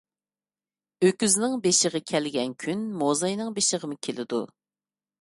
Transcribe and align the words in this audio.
ئۆكۈزنىڭ 1.07 1.53
بېشىغا 1.67 2.03
كەلگەن 2.13 2.57
كۈن 2.65 2.85
موزاينىڭ 3.05 3.57
بېشىغىمۇ 3.61 4.03
كېلىدۇ. 4.09 4.45